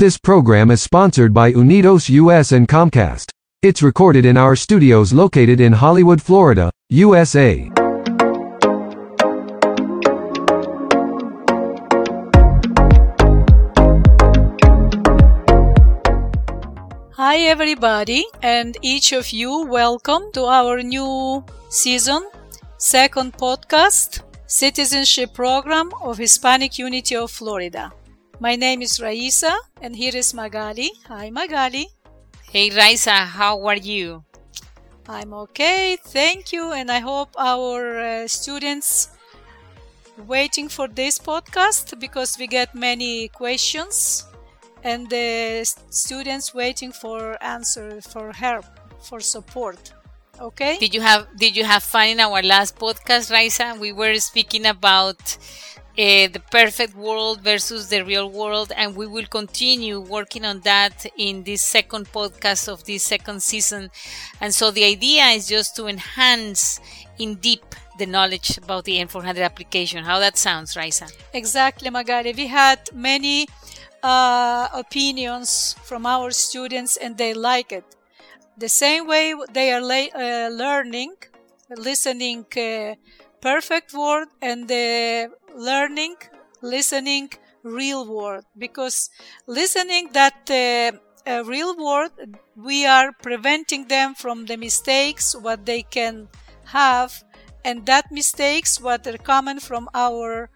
[0.00, 3.28] This program is sponsored by Unidos US and Comcast.
[3.60, 7.68] It's recorded in our studios located in Hollywood, Florida, USA.
[17.20, 22.26] Hi, everybody, and each of you, welcome to our new season,
[22.78, 27.92] second podcast, Citizenship Program of Hispanic Unity of Florida.
[28.40, 30.90] My name is Raisa, and here is Magali.
[31.08, 31.88] Hi, Magali.
[32.50, 34.24] Hey, Raisa, how are you?
[35.06, 39.10] I'm okay, thank you, and I hope our uh, students
[40.26, 44.24] waiting for this podcast because we get many questions
[44.84, 48.64] and the students waiting for answer for help
[49.02, 49.92] for support
[50.40, 53.76] okay Did you have Did you have fun in our last podcast, Raisa?
[53.78, 55.38] We were speaking about
[56.00, 60.96] uh, the perfect world versus the real world, and we will continue working on that
[61.16, 63.90] in this second podcast of this second season.
[64.40, 66.80] And so the idea is just to enhance
[67.18, 67.64] in deep
[67.98, 70.04] the knowledge about the N400 application.
[70.04, 71.06] How that sounds, Raisa?
[71.32, 73.46] exactly magali we had many
[74.02, 77.84] uh, opinions from our students and they like it
[78.56, 81.12] the same way they are la- uh, learning
[81.76, 82.94] listening uh,
[83.40, 86.16] perfect word and the learning
[86.62, 87.30] listening
[87.62, 88.44] real word.
[88.56, 89.10] Because
[89.46, 90.96] listening that uh,
[91.30, 92.12] uh, real word
[92.56, 96.28] we are preventing them from the mistakes what they can
[96.66, 97.22] have.
[97.64, 100.50] And that mistakes what are common from our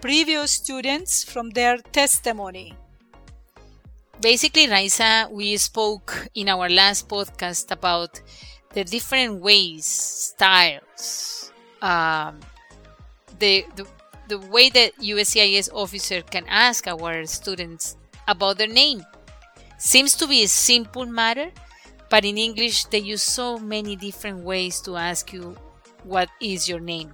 [0.00, 2.74] previous students from their testimony.
[4.20, 8.20] Basically, Raisa, we spoke in our last podcast about
[8.72, 11.43] the different ways, styles,
[11.82, 12.40] um,
[13.38, 13.86] the, the
[14.28, 19.04] the way that USCIS officer can ask our students about their name.
[19.78, 21.50] Seems to be a simple matter,
[22.08, 25.56] but in English they use so many different ways to ask you
[26.04, 27.12] what is your name.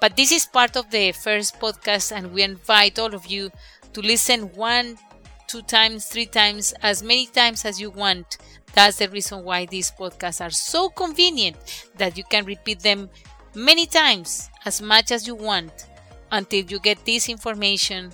[0.00, 3.50] But this is part of the first podcast, and we invite all of you
[3.92, 4.98] to listen one
[5.46, 8.38] two times, three times, as many times as you want.
[8.72, 11.56] That's the reason why these podcasts are so convenient
[11.96, 13.10] that you can repeat them
[13.54, 15.86] many times, as much as you want,
[16.30, 18.12] until you get this information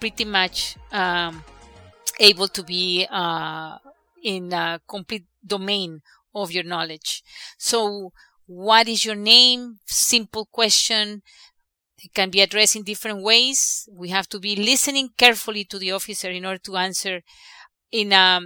[0.00, 1.44] pretty much um,
[2.18, 3.78] able to be uh,
[4.22, 6.00] in a complete domain
[6.34, 7.22] of your knowledge.
[7.58, 8.12] So,
[8.46, 9.78] what is your name?
[9.86, 11.22] Simple question.
[11.98, 13.88] It can be addressed in different ways.
[13.92, 17.22] We have to be listening carefully to the officer in order to answer
[17.92, 18.40] in a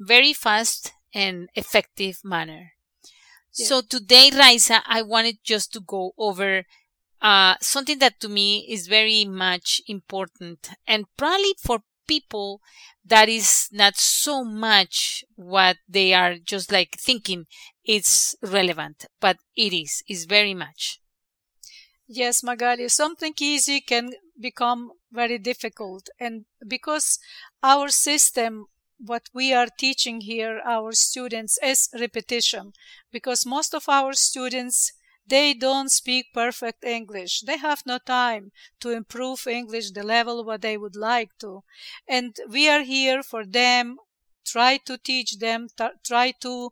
[0.00, 2.72] very fast and effective manner.
[3.58, 3.66] Yeah.
[3.66, 6.64] So today, Raisa, I wanted just to go over
[7.22, 12.60] uh, something that to me is very much important and probably for people
[13.04, 17.46] that is not so much what they are just like thinking
[17.84, 21.00] it's relevant, but it is, is very much.
[22.08, 26.08] Yes, Magali, something easy can become very difficult.
[26.18, 27.18] And because
[27.62, 28.66] our system,
[28.98, 32.72] what we are teaching here, our students, is repetition.
[33.12, 34.92] Because most of our students,
[35.26, 37.42] they don't speak perfect English.
[37.42, 38.50] They have no time
[38.80, 41.64] to improve English the level what they would like to.
[42.08, 43.98] And we are here for them,
[44.44, 46.70] try to teach them, t- try to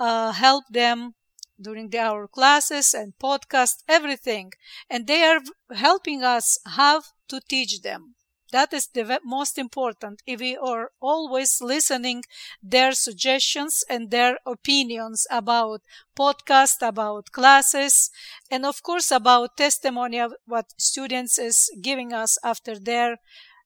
[0.00, 1.14] uh, help them
[1.60, 4.52] during the, our classes and podcast, everything.
[4.90, 5.40] And they are
[5.72, 8.16] helping us how to teach them.
[8.52, 10.22] That is the most important.
[10.26, 12.22] If we are always listening
[12.62, 15.82] their suggestions and their opinions about
[16.16, 18.10] podcast, about classes,
[18.50, 23.18] and of course about testimony of what students is giving us after their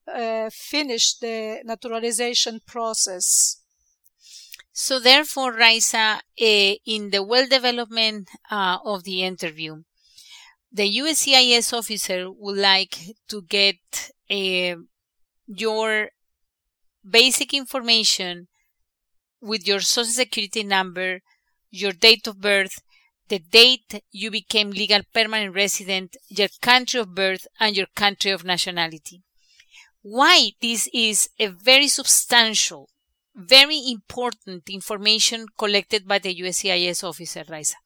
[0.08, 3.58] uh, finish the naturalization process.
[4.72, 9.82] So therefore, Raisa, eh, in the well development uh, of the interview,
[10.72, 12.96] the USCIS officer would like
[13.28, 14.74] to get eh,
[15.46, 16.10] your
[17.08, 18.48] basic information
[19.40, 21.20] with your social security number,
[21.70, 22.80] your date of birth,
[23.28, 28.44] the date you became legal permanent resident, your country of birth, and your country of
[28.44, 29.22] nationality.
[30.02, 32.88] Why this is a very substantial
[33.34, 37.76] very important information collected by the USCIS officer, Raisa.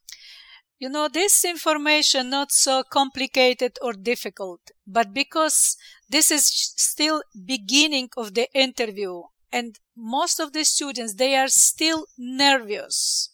[0.79, 5.77] You know, this information not so complicated or difficult, but because
[6.11, 6.45] this is
[6.77, 9.23] still beginning of the interview
[9.53, 13.31] and most of the students, they are still nervous.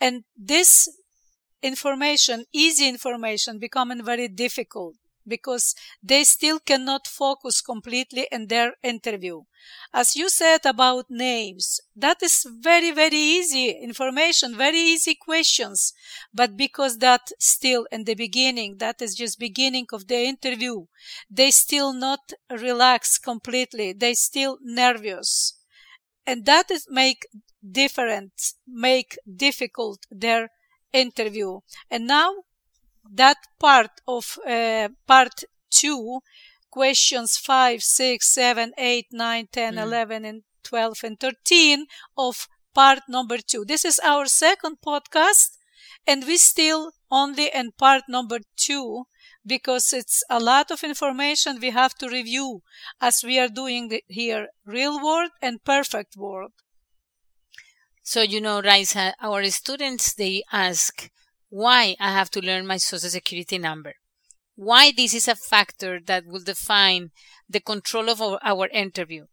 [0.00, 0.88] And this
[1.62, 4.96] information, easy information, becoming very difficult
[5.26, 9.42] because they still cannot focus completely in their interview.
[9.92, 15.92] As you said about names, that is very, very easy information, very easy questions.
[16.32, 20.86] But because that still in the beginning, that is just beginning of the interview,
[21.30, 23.92] they still not relax completely.
[23.92, 25.58] They still nervous.
[26.26, 27.26] And that is make
[27.62, 28.32] different,
[28.66, 30.50] make difficult their
[30.92, 31.60] interview.
[31.90, 32.44] And now
[33.12, 36.20] that part of uh, part two,
[36.70, 39.82] questions 5, 6, 7, 8, 9, 10, mm.
[39.82, 41.86] 11, and 12, and 13
[42.16, 43.64] of part number two.
[43.64, 45.56] This is our second podcast,
[46.06, 49.04] and we still only in part number two
[49.46, 52.62] because it's a lot of information we have to review
[53.00, 56.52] as we are doing here real world and perfect world.
[58.02, 61.08] So, you know, Raisa, our students, they ask,
[61.54, 63.94] why I have to learn my social security number,
[64.56, 67.12] why this is a factor that will define
[67.48, 69.26] the control of our, our interview.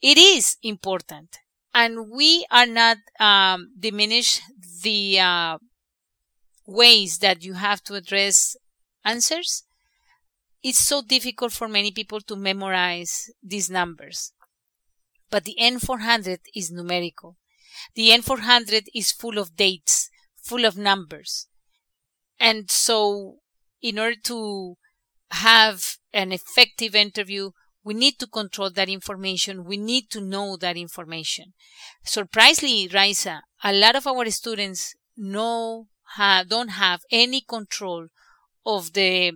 [0.00, 1.36] It is important,
[1.74, 4.40] and we are not um, diminish
[4.82, 5.58] the uh,
[6.66, 8.56] ways that you have to address
[9.04, 9.64] answers.
[10.62, 14.32] It's so difficult for many people to memorize these numbers.
[15.30, 17.36] But the N400 is numerical.
[17.94, 20.08] The N400 is full of dates
[20.44, 21.48] full of numbers.
[22.38, 23.36] And so,
[23.80, 24.76] in order to
[25.30, 27.50] have an effective interview,
[27.82, 29.64] we need to control that information.
[29.64, 31.52] We need to know that information.
[32.02, 38.08] Surprisingly, Raisa, a lot of our students know, have, don't have any control
[38.64, 39.32] of the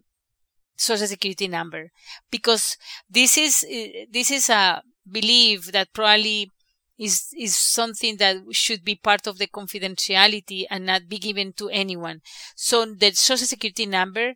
[0.77, 1.91] social security number
[2.31, 2.77] because
[3.11, 6.51] this is, eh, this is a belief that probably
[6.99, 11.69] is is something that should be part of the confidentiality and not be given to
[11.69, 12.21] anyone.
[12.57, 14.35] So the social security number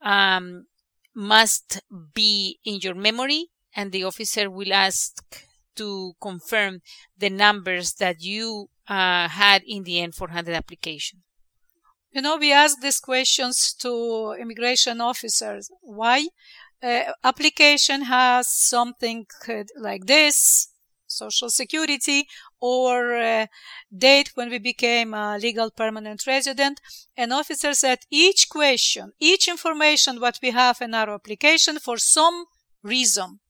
[0.00, 0.66] um,
[1.14, 1.80] must
[2.14, 5.20] be in your memory, and the officer will ask
[5.76, 6.82] to confirm
[7.18, 11.22] the numbers that you uh, had in the N400 application.
[12.12, 15.68] You know, we ask these questions to immigration officers.
[15.80, 16.28] Why?
[16.80, 19.26] Uh, application has something
[19.76, 20.68] like this
[21.14, 22.26] social security
[22.60, 23.46] or uh,
[23.96, 26.80] date when we became a legal permanent resident.
[27.16, 32.46] An officer said each question, each information what we have in our application for some
[32.82, 33.40] reason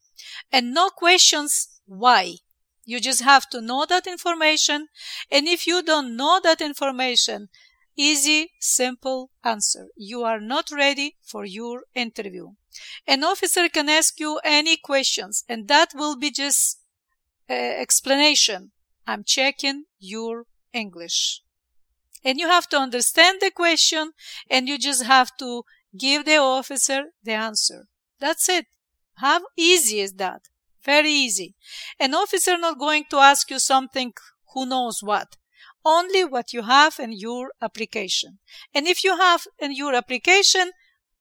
[0.52, 2.36] and no questions why.
[2.84, 4.88] You just have to know that information.
[5.30, 7.48] And if you don't know that information,
[7.96, 9.88] easy, simple answer.
[9.96, 12.48] You are not ready for your interview.
[13.06, 16.80] An officer can ask you any questions and that will be just
[17.48, 18.72] uh, explanation.
[19.06, 21.42] I'm checking your English.
[22.24, 24.12] And you have to understand the question
[24.48, 25.64] and you just have to
[25.96, 27.86] give the officer the answer.
[28.18, 28.66] That's it.
[29.16, 30.42] How easy is that?
[30.82, 31.54] Very easy.
[32.00, 34.12] An officer not going to ask you something
[34.52, 35.36] who knows what.
[35.84, 38.38] Only what you have in your application.
[38.74, 40.72] And if you have in your application,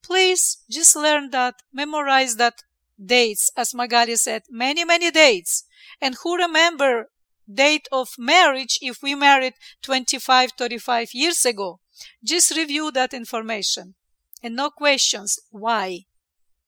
[0.02, 2.64] please just learn that, memorize that
[3.04, 5.66] dates, as Magali said, many, many dates.
[6.04, 7.08] And who remember
[7.52, 11.80] date of marriage if we married 25, 35 years ago?
[12.22, 13.96] Just review that information
[14.44, 15.40] and no questions.
[15.50, 16.00] Why?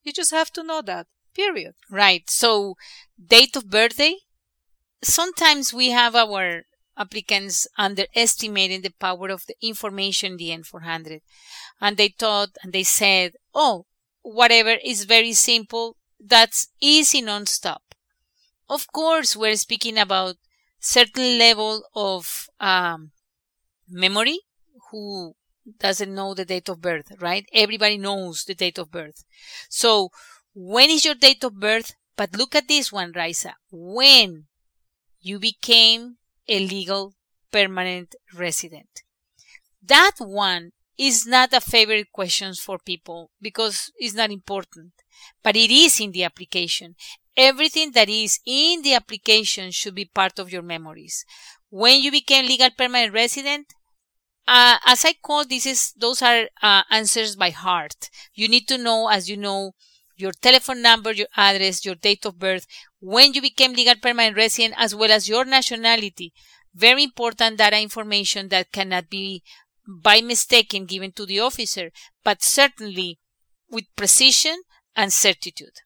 [0.03, 1.07] You just have to know that.
[1.33, 1.73] Period.
[1.91, 2.29] Right.
[2.29, 2.75] So,
[3.19, 4.15] date of birthday.
[5.03, 6.63] Sometimes we have our
[6.97, 11.19] applicants underestimating the power of the information in the N400.
[11.81, 13.85] And they thought and they said, oh,
[14.21, 15.97] whatever is very simple.
[16.21, 17.84] That's easy non-stop.
[18.69, 20.37] Of course, we're speaking about
[20.79, 23.11] certain level of um,
[23.89, 24.39] memory.
[24.91, 25.35] Who
[25.79, 27.47] doesn't know the date of birth, right?
[27.53, 29.23] Everybody knows the date of birth.
[29.69, 30.09] So,
[30.53, 31.93] when is your date of birth?
[32.17, 33.55] But look at this one, Raisa.
[33.71, 34.47] When
[35.21, 36.17] you became
[36.47, 37.13] a legal
[37.51, 39.03] permanent resident.
[39.83, 44.93] That one is not a favorite question for people because it's not important,
[45.43, 46.95] but it is in the application
[47.37, 51.25] everything that is in the application should be part of your memories.
[51.69, 53.67] When you became legal permanent resident,
[54.47, 58.09] uh, as I call this is those are uh, answers by heart.
[58.33, 59.73] You need to know, as you know,
[60.15, 62.65] your telephone number, your address, your date of birth,
[62.99, 66.33] when you became legal permanent resident, as well as your nationality.
[66.73, 69.43] Very important data information that cannot be
[69.87, 71.91] by mistake given to the officer,
[72.23, 73.19] but certainly
[73.69, 74.61] with precision
[74.95, 75.81] and certitude.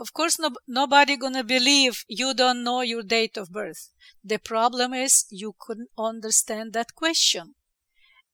[0.00, 3.90] Of course, no, nobody gonna believe you don't know your date of birth.
[4.24, 7.54] The problem is you couldn't understand that question.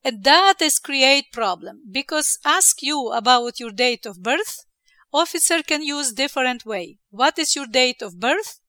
[0.05, 4.65] And that is create problem because ask you about your date of birth,
[5.13, 7.01] officer can use different way.
[7.11, 8.61] What is your date of birth?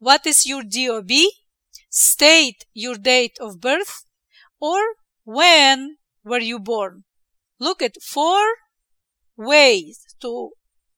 [0.00, 1.12] What is your DOB?
[1.90, 4.04] State your date of birth
[4.58, 4.80] or
[5.22, 7.04] when were you born?
[7.60, 8.42] Look at four
[9.36, 10.50] ways to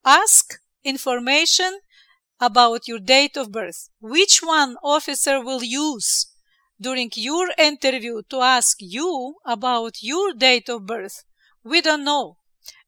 [0.06, 1.80] ask information
[2.40, 3.88] about your date of birth.
[4.00, 6.26] Which one officer will use
[6.80, 11.24] during your interview to ask you about your date of birth?
[11.62, 12.38] We don't know.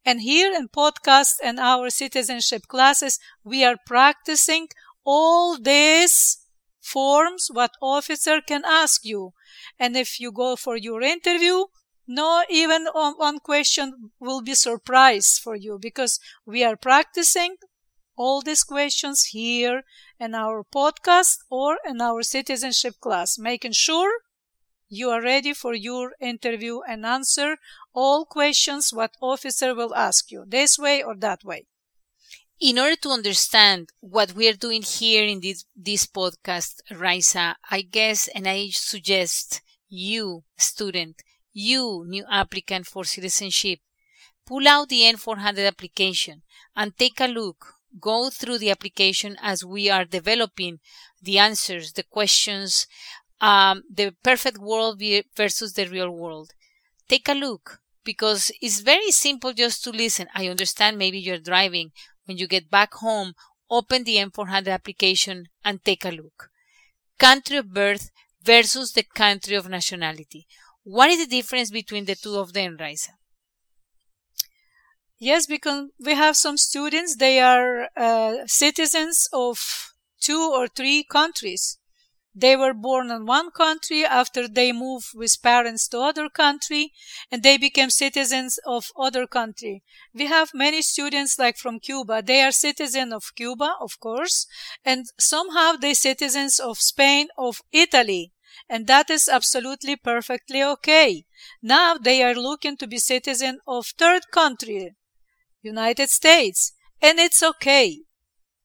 [0.04, 4.68] And here in podcast and our citizenship classes, we are practicing
[5.04, 6.38] all these
[6.80, 9.32] forms what officer can ask you.
[9.78, 11.64] And if you go for your interview,
[12.06, 17.56] no even one question will be surprise for you because we are practicing
[18.16, 19.82] all these questions here
[20.18, 24.11] in our podcast or in our citizenship class, making sure
[24.88, 27.56] you are ready for your interview and answer
[27.92, 31.66] all questions what officer will ask you, this way or that way.
[32.58, 37.82] In order to understand what we are doing here in this, this podcast, Raisa, I
[37.82, 43.80] guess and I suggest you, student, you, new applicant for citizenship,
[44.46, 46.42] pull out the N400 application
[46.75, 50.80] and take a look go through the application as we are developing
[51.22, 52.86] the answers, the questions,
[53.40, 55.02] um, the perfect world
[55.36, 56.52] versus the real world.
[57.08, 60.28] Take a look because it's very simple just to listen.
[60.34, 61.92] I understand maybe you're driving.
[62.24, 63.34] When you get back home,
[63.70, 66.50] open the N400 application and take a look.
[67.18, 68.10] Country of birth
[68.42, 70.46] versus the country of nationality.
[70.84, 73.12] What is the difference between the two of them, Raisa?
[75.18, 81.78] Yes, because we have some students, they are uh, citizens of two or three countries.
[82.35, 86.92] They were born in one country after they moved with parents to other country
[87.32, 89.82] and they became citizens of other country.
[90.14, 92.23] We have many students like from Cuba.
[92.23, 94.46] They are citizens of Cuba, of course,
[94.85, 98.32] and somehow they citizens of Spain, of Italy.
[98.68, 101.25] And that is absolutely perfectly okay.
[101.62, 104.94] Now they are looking to be citizen of third country,
[105.66, 106.73] United States.
[107.02, 108.02] And it's okay.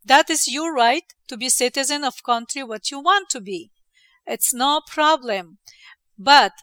[0.06, 3.72] That is your right to be citizen of country what you want to be.
[4.26, 5.58] It's no problem.
[6.18, 6.54] But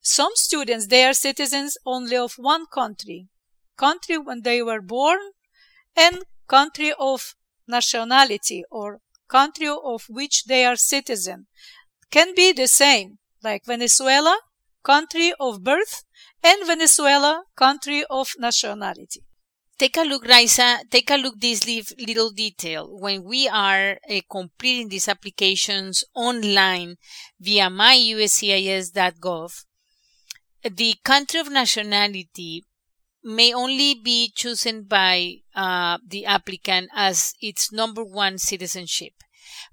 [0.00, 3.28] some students, they are citizens only of one country.
[3.76, 5.20] Country when they were born
[5.96, 7.34] and country of
[7.66, 11.46] nationality or country of which they are citizen.
[12.10, 14.36] Can be the same, like Venezuela,
[14.82, 16.04] country of birth,
[16.42, 19.22] and Venezuela, country of nationality.
[19.80, 22.86] Take a look, Raisa, take a look this little detail.
[23.00, 26.96] When we are uh, completing these applications online
[27.40, 29.64] via myuscis.gov,
[30.62, 32.62] the country of nationality
[33.24, 39.14] may only be chosen by uh, the applicant as its number one citizenship.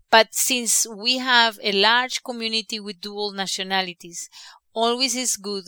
[0.09, 4.29] But since we have a large community with dual nationalities,
[4.73, 5.65] always is good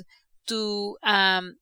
[0.47, 1.57] to um,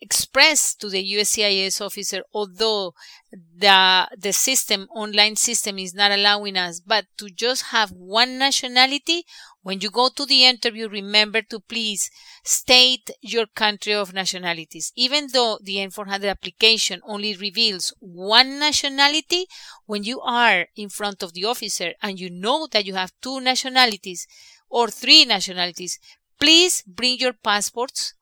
[0.00, 2.94] express to the USCIS officer, although
[3.32, 9.24] the, the system, online system is not allowing us, but to just have one nationality,
[9.62, 12.10] when you go to the interview, remember to please
[12.44, 14.92] state your country of nationalities.
[14.94, 19.46] Even though the N400 application only reveals one nationality,
[19.86, 23.40] when you are in front of the officer and you know that you have two
[23.40, 24.26] nationalities
[24.68, 25.98] or three nationalities,
[26.38, 28.14] please bring your passports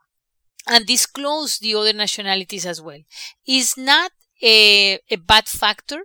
[0.66, 3.00] and disclose the other nationalities as well.
[3.46, 6.04] Is not a, a bad factor,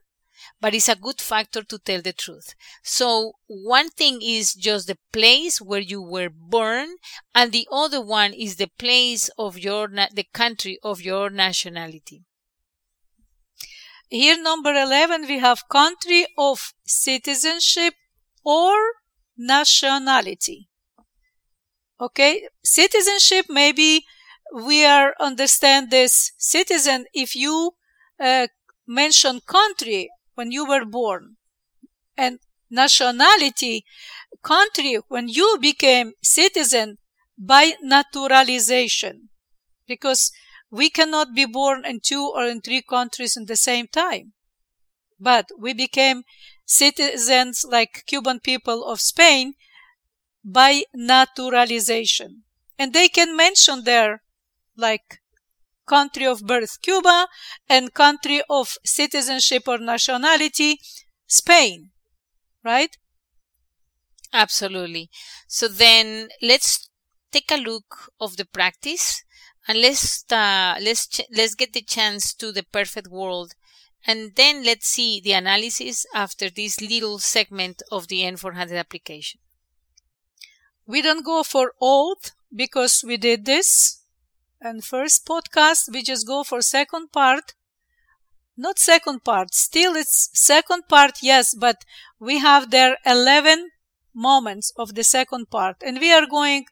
[0.61, 2.53] but it's a good factor to tell the truth.
[2.83, 6.95] So one thing is just the place where you were born,
[7.33, 12.23] and the other one is the place of your, the country of your nationality.
[14.09, 17.93] Here, number 11, we have country of citizenship
[18.43, 18.73] or
[19.37, 20.67] nationality.
[22.01, 24.05] Okay, citizenship may be
[24.53, 27.71] we are understand this citizen if you
[28.19, 28.47] uh,
[28.87, 31.37] mention country when you were born
[32.17, 32.39] and
[32.69, 33.85] nationality
[34.41, 36.97] country when you became citizen
[37.37, 39.29] by naturalization.
[39.87, 40.31] Because
[40.69, 44.33] we cannot be born in two or in three countries in the same time.
[45.19, 46.23] But we became
[46.65, 49.55] citizens like cuban people of spain
[50.43, 52.43] by naturalization.
[52.77, 54.21] And they can mention their
[54.79, 55.21] like
[55.87, 57.27] country of birth Cuba
[57.69, 60.79] and country of citizenship or nationality
[61.27, 61.91] Spain,
[62.63, 62.97] right?
[64.33, 65.09] Absolutely.
[65.47, 66.89] So then let's
[67.31, 69.23] take a look of the practice
[69.67, 73.53] and let's uh, let's ch- let's get the chance to the perfect world
[74.07, 79.39] and then let's see the analysis after this little segment of the N400 application.
[80.85, 83.98] We don't go for oath because we did this.
[84.61, 87.53] And first podcast, we just go for second part.
[88.57, 91.85] Not second part, still it's second part, yes, but
[92.19, 93.69] we have there 11
[94.13, 95.77] moments of the second part.
[95.81, 96.65] And we are going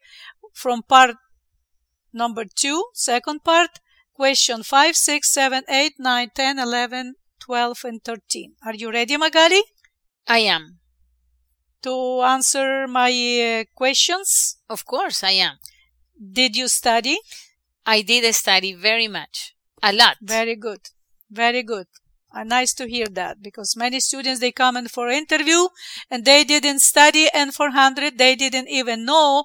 [0.52, 1.16] from part
[2.12, 3.70] number two, second part,
[4.12, 8.52] question 5, 6, 7, 8, 9, 10, 11, 12, and 13.
[8.66, 9.62] Are you ready, Magali?
[10.26, 10.80] I am.
[11.82, 14.58] To answer my uh, questions?
[14.68, 15.58] Of course, I am.
[16.32, 17.18] Did you study?
[17.88, 19.54] I did study very much.
[19.82, 20.18] A lot.
[20.20, 20.80] Very good.
[21.30, 21.86] Very good.
[22.30, 25.68] Uh, nice to hear that because many students they come in for interview
[26.10, 29.44] and they didn't study N400 they didn't even know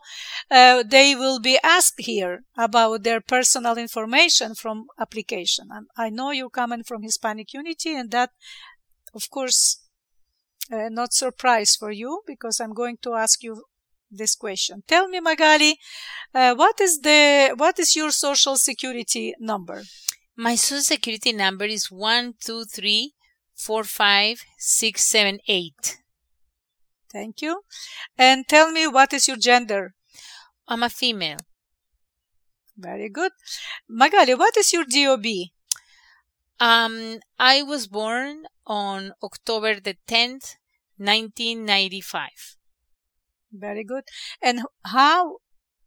[0.52, 6.32] uh, they will be asked here about their personal information from application and i know
[6.32, 8.32] you're coming from hispanic unity and that
[9.16, 9.80] of course
[10.70, 13.64] uh, not surprise for you because i'm going to ask you
[14.18, 15.78] this question tell me magali
[16.34, 19.84] uh, what is the what is your social security number
[20.36, 23.14] my social security number is one two three
[23.56, 26.00] four five six seven eight.
[27.12, 27.62] Thank you.
[28.18, 29.94] And tell me what is your gender?
[30.68, 31.38] I'm a female.
[32.76, 33.32] Very good.
[33.88, 35.26] Magali, what is your DOB?
[36.60, 40.56] Um, I was born on October the 10th,
[40.98, 42.56] 1995.
[43.54, 44.04] Very good.
[44.42, 45.38] And how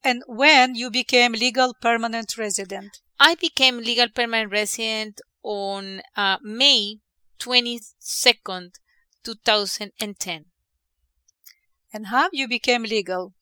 [0.04, 3.00] and when you became legal permanent resident?
[3.18, 6.99] I became legal permanent resident on uh, May
[7.40, 8.70] 22nd,
[9.25, 10.44] 2010.
[11.92, 13.32] And how you became legal?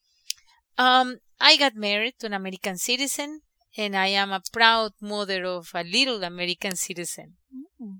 [0.77, 3.41] Um, I got married to an American citizen,
[3.77, 7.35] and I am a proud mother of a little American citizen.
[7.53, 7.97] Mm-hmm.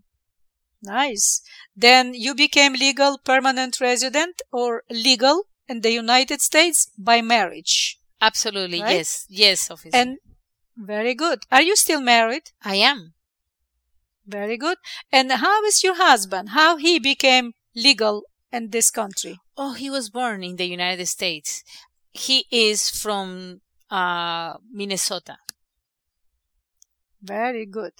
[0.81, 1.41] Nice.
[1.75, 7.99] Then you became legal permanent resident or legal in the United States by marriage.
[8.21, 8.95] Absolutely, right?
[8.95, 9.95] yes, yes, officer.
[9.95, 10.17] And
[10.77, 11.43] very good.
[11.51, 12.51] Are you still married?
[12.63, 13.13] I am.
[14.25, 14.77] Very good.
[15.11, 16.49] And how is your husband?
[16.49, 19.39] How he became legal in this country?
[19.57, 21.63] Oh, he was born in the United States.
[22.11, 25.37] He is from uh, Minnesota.
[27.21, 27.93] Very good.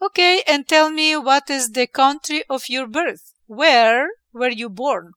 [0.00, 3.32] Okay, and tell me what is the country of your birth?
[3.46, 5.12] Where were you born?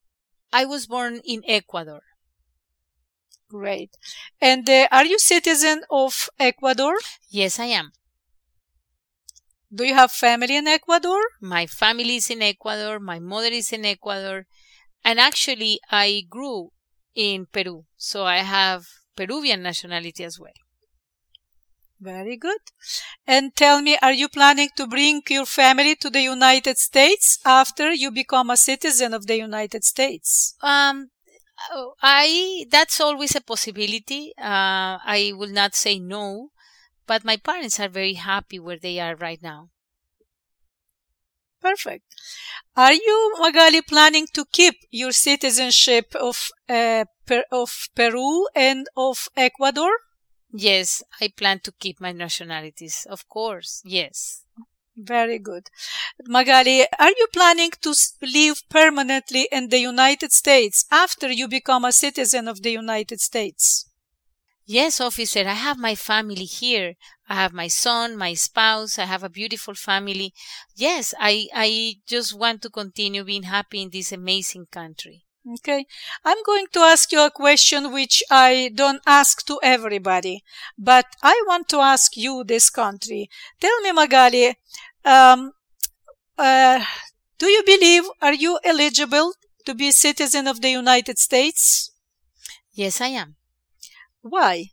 [0.53, 2.01] I was born in Ecuador.
[3.49, 3.95] Great.
[4.41, 6.97] And uh, are you citizen of Ecuador?
[7.29, 7.91] Yes, I am.
[9.73, 11.21] Do you have family in Ecuador?
[11.41, 12.99] My family is in Ecuador.
[12.99, 14.45] My mother is in Ecuador.
[15.03, 16.71] And actually, I grew
[17.15, 17.85] in Peru.
[17.97, 18.85] So I have
[19.15, 20.60] Peruvian nationality as well.
[22.01, 22.59] Very good.
[23.27, 27.93] And tell me, are you planning to bring your family to the United States after
[27.93, 30.55] you become a citizen of the United States?
[30.61, 31.11] Um,
[32.01, 34.33] I that's always a possibility.
[34.37, 36.51] Uh, I will not say no,
[37.07, 39.69] but my parents are very happy where they are right now.
[41.61, 42.03] Perfect.
[42.75, 49.29] Are you, Magali, planning to keep your citizenship of uh, per, of Peru and of
[49.37, 49.91] Ecuador?
[50.53, 53.05] Yes, I plan to keep my nationalities.
[53.09, 54.43] Of course, yes.
[54.95, 55.69] Very good.
[56.25, 61.91] Magali, are you planning to live permanently in the United States after you become a
[61.93, 63.85] citizen of the United States?
[64.65, 66.95] Yes, officer, I have my family here.
[67.29, 70.33] I have my son, my spouse, I have a beautiful family.
[70.75, 75.25] Yes, I, I just want to continue being happy in this amazing country.
[75.45, 75.87] Okay.
[76.23, 80.43] I'm going to ask you a question which I don't ask to everybody,
[80.77, 83.29] but I want to ask you this country.
[83.59, 84.55] Tell me, Magali,
[85.03, 85.53] um,
[86.37, 86.83] uh,
[87.39, 89.33] do you believe, are you eligible
[89.65, 91.91] to be a citizen of the United States?
[92.73, 93.35] Yes, I am.
[94.21, 94.69] Why?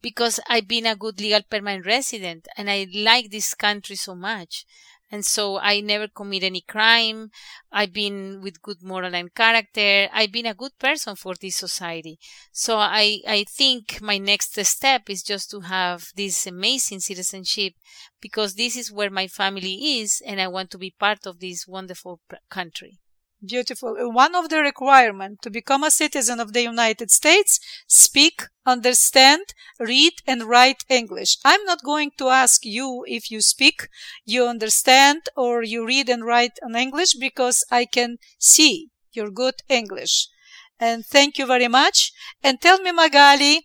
[0.00, 4.64] Because I've been a good legal permanent resident and I like this country so much.
[5.10, 7.30] And so I never commit any crime.
[7.72, 10.08] I've been with good moral and character.
[10.12, 12.18] I've been a good person for this society.
[12.52, 17.74] So I, I think my next step is just to have this amazing citizenship
[18.20, 21.66] because this is where my family is and I want to be part of this
[21.66, 22.98] wonderful country.
[23.44, 23.96] Beautiful.
[23.96, 29.54] Uh, one of the requirements to become a citizen of the United States, speak, understand,
[29.78, 31.38] read, and write English.
[31.44, 33.88] I'm not going to ask you if you speak,
[34.24, 39.62] you understand, or you read and write in English because I can see your good
[39.68, 40.28] English.
[40.80, 42.12] And thank you very much.
[42.42, 43.64] And tell me, Magali,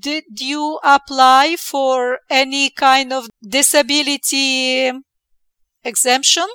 [0.00, 4.90] did you apply for any kind of disability
[5.84, 6.46] exemption?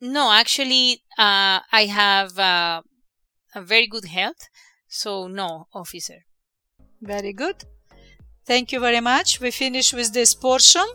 [0.00, 2.82] No, actually, uh, I have uh,
[3.54, 4.48] a very good health,
[4.88, 6.24] so no, officer.
[7.00, 7.64] Very good.
[8.46, 9.40] Thank you very much.
[9.40, 10.86] We finish with this portion.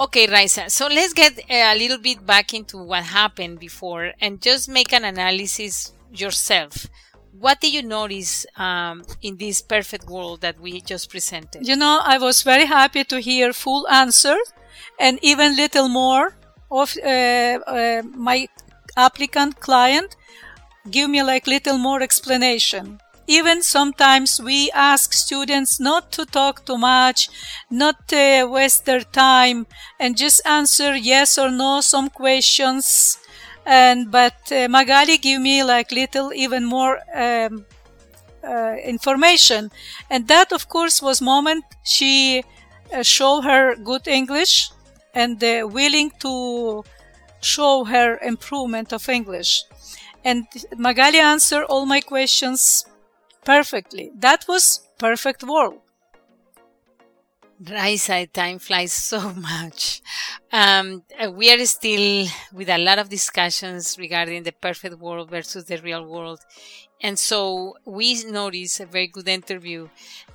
[0.00, 0.70] Okay, Raisa.
[0.70, 5.04] So let's get a little bit back into what happened before and just make an
[5.04, 6.86] analysis yourself.
[7.32, 11.66] What did you notice um, in this perfect world that we just presented?
[11.66, 14.36] You know, I was very happy to hear full answer
[14.98, 16.36] and even little more
[16.70, 17.08] of uh,
[17.66, 18.48] uh, my
[18.96, 20.16] applicant client
[20.90, 23.00] give me like little more explanation.
[23.26, 27.28] Even sometimes we ask students not to talk too much,
[27.70, 29.66] not uh, waste their time,
[30.00, 33.18] and just answer yes or no some questions.
[33.66, 37.66] And but uh, Magali give me like little even more um,
[38.42, 39.70] uh, information,
[40.08, 42.42] and that of course was moment she
[42.94, 44.70] uh, show her good English
[45.18, 46.84] and uh, willing to
[47.40, 49.64] show her improvement of English.
[50.24, 52.86] And Magali answered all my questions
[53.44, 54.10] perfectly.
[54.14, 54.64] That was
[54.98, 55.80] perfect world.
[57.60, 59.20] Raisa, time flies so
[59.52, 60.00] much.
[60.52, 65.64] Um, uh, we are still with a lot of discussions regarding the perfect world versus
[65.64, 66.40] the real world.
[67.00, 69.88] And so we notice a very good interview.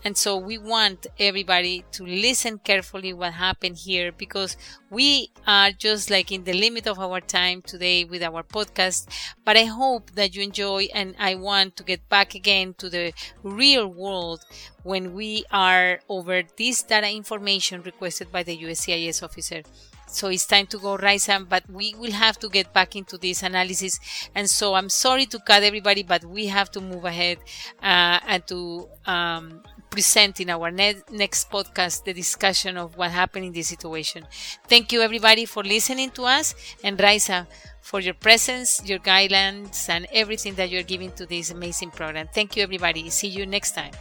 [0.03, 4.55] And so we want everybody to listen carefully what happened here because
[4.93, 9.07] we are just like in the limit of our time today with our podcast.
[9.43, 13.13] But I hope that you enjoy and I want to get back again to the
[13.43, 14.45] real world
[14.83, 19.63] when we are over this data information requested by the USCIS officer.
[20.07, 23.41] So it's time to go, Raisa, but we will have to get back into this
[23.41, 23.99] analysis.
[24.35, 27.39] And so I'm sorry to cut everybody, but we have to move ahead
[27.81, 33.45] uh, and to um, present in our ne- next podcast the discussion of what happened
[33.45, 34.25] in this situation.
[34.67, 36.55] Thank you, everybody, for listening to us.
[36.83, 37.47] And Raisa,
[37.81, 42.27] for your presence, your guidelines, and everything that you're giving to this amazing program.
[42.33, 43.09] Thank you, everybody.
[43.09, 43.93] See you next time.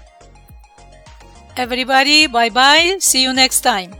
[1.56, 2.96] Everybody, bye bye.
[2.98, 3.94] See you next time.